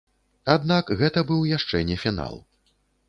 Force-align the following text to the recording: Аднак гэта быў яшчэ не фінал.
Аднак 0.53 0.89
гэта 1.01 1.23
быў 1.33 1.43
яшчэ 1.57 1.85
не 1.91 1.99
фінал. 2.05 2.35